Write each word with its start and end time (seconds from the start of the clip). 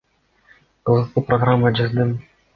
Кызыктуу 0.87 1.23
программа 1.29 1.75
жаздым 1.83 2.17